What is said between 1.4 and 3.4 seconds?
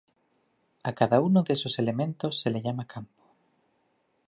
de esos elementos se le llama campo.